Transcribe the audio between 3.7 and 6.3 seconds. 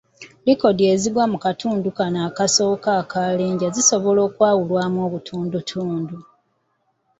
zisobola okwawulwamu obutundutundu.